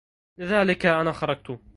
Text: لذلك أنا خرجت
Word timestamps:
لذلك 0.37 0.85
أنا 0.85 1.11
خرجت 1.11 1.61